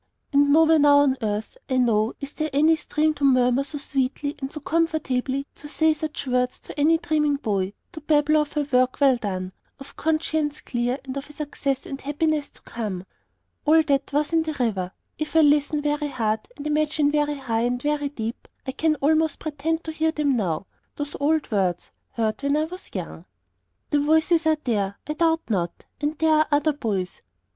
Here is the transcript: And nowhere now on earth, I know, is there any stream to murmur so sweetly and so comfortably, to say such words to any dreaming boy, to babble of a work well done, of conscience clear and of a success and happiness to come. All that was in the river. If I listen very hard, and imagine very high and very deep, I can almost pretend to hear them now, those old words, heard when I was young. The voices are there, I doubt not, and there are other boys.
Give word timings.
And 0.33 0.51
nowhere 0.51 0.79
now 0.79 0.97
on 1.01 1.15
earth, 1.21 1.59
I 1.69 1.77
know, 1.77 2.13
is 2.19 2.33
there 2.33 2.49
any 2.53 2.75
stream 2.75 3.13
to 3.13 3.23
murmur 3.23 3.63
so 3.63 3.77
sweetly 3.77 4.35
and 4.41 4.51
so 4.51 4.59
comfortably, 4.59 5.45
to 5.53 5.69
say 5.69 5.93
such 5.93 6.25
words 6.25 6.59
to 6.61 6.79
any 6.79 6.97
dreaming 6.97 7.35
boy, 7.35 7.73
to 7.91 8.01
babble 8.01 8.37
of 8.37 8.57
a 8.57 8.63
work 8.71 8.99
well 8.99 9.17
done, 9.17 9.51
of 9.79 9.95
conscience 9.97 10.59
clear 10.61 10.97
and 11.05 11.17
of 11.17 11.29
a 11.29 11.33
success 11.33 11.85
and 11.85 12.01
happiness 12.01 12.49
to 12.49 12.63
come. 12.63 13.05
All 13.63 13.83
that 13.83 14.11
was 14.11 14.33
in 14.33 14.41
the 14.41 14.53
river. 14.53 14.91
If 15.19 15.35
I 15.35 15.41
listen 15.41 15.83
very 15.83 16.07
hard, 16.07 16.47
and 16.57 16.65
imagine 16.65 17.11
very 17.11 17.35
high 17.35 17.61
and 17.61 17.79
very 17.79 18.09
deep, 18.09 18.47
I 18.65 18.71
can 18.71 18.95
almost 19.01 19.37
pretend 19.37 19.83
to 19.83 19.91
hear 19.91 20.09
them 20.09 20.35
now, 20.35 20.65
those 20.95 21.15
old 21.19 21.51
words, 21.51 21.91
heard 22.13 22.41
when 22.41 22.57
I 22.57 22.63
was 22.63 22.89
young. 22.95 23.25
The 23.91 23.99
voices 23.99 24.47
are 24.47 24.57
there, 24.63 24.97
I 25.05 25.13
doubt 25.13 25.41
not, 25.47 25.85
and 25.99 26.17
there 26.17 26.31
are 26.33 26.47
other 26.51 26.73
boys. 26.73 27.21